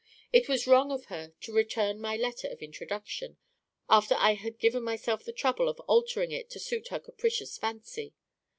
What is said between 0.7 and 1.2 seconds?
of